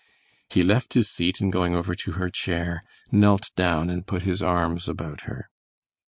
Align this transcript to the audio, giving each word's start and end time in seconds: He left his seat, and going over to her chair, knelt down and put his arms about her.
He 0.49 0.63
left 0.63 0.95
his 0.95 1.11
seat, 1.11 1.39
and 1.41 1.51
going 1.51 1.75
over 1.75 1.93
to 1.93 2.13
her 2.13 2.27
chair, 2.31 2.83
knelt 3.11 3.51
down 3.55 3.91
and 3.91 4.03
put 4.07 4.23
his 4.23 4.41
arms 4.41 4.89
about 4.89 5.25
her. 5.29 5.51